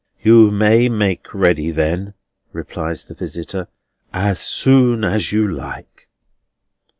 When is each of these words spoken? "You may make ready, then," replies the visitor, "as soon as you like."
"You 0.23 0.49
may 0.49 0.89
make 0.89 1.31
ready, 1.31 1.69
then," 1.69 2.15
replies 2.53 3.05
the 3.05 3.13
visitor, 3.13 3.67
"as 4.11 4.39
soon 4.39 5.03
as 5.03 5.31
you 5.31 5.47
like." 5.47 6.09